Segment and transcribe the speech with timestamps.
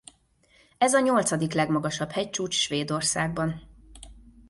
[0.77, 3.61] Ez a nyolcadik legmagasabb hegycsúcs Svédországban.